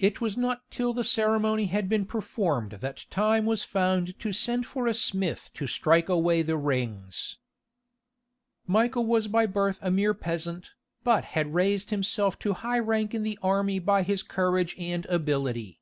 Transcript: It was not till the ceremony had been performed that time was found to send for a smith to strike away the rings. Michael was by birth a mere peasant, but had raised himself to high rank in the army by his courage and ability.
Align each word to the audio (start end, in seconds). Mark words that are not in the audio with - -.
It 0.00 0.20
was 0.20 0.36
not 0.36 0.68
till 0.68 0.92
the 0.92 1.04
ceremony 1.04 1.66
had 1.66 1.88
been 1.88 2.04
performed 2.04 2.72
that 2.82 3.06
time 3.08 3.46
was 3.46 3.62
found 3.62 4.18
to 4.18 4.32
send 4.32 4.66
for 4.66 4.88
a 4.88 4.94
smith 4.94 5.48
to 5.54 5.68
strike 5.68 6.08
away 6.08 6.42
the 6.42 6.56
rings. 6.56 7.38
Michael 8.66 9.06
was 9.06 9.28
by 9.28 9.46
birth 9.46 9.78
a 9.80 9.88
mere 9.88 10.12
peasant, 10.12 10.70
but 11.04 11.22
had 11.22 11.54
raised 11.54 11.90
himself 11.90 12.36
to 12.40 12.54
high 12.54 12.80
rank 12.80 13.14
in 13.14 13.22
the 13.22 13.38
army 13.42 13.78
by 13.78 14.02
his 14.02 14.24
courage 14.24 14.74
and 14.76 15.06
ability. 15.06 15.80